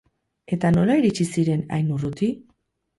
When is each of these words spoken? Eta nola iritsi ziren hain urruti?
Eta 0.57 0.71
nola 0.79 0.97
iritsi 1.03 1.29
ziren 1.37 1.65
hain 1.79 1.95
urruti? 2.01 2.35